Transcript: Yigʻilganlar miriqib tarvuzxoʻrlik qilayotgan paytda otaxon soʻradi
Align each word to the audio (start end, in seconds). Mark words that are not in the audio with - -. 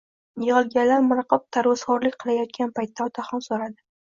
Yigʻilganlar 0.45 1.03
miriqib 1.09 1.45
tarvuzxoʻrlik 1.57 2.17
qilayotgan 2.25 2.75
paytda 2.81 3.09
otaxon 3.11 3.49
soʻradi 3.51 3.79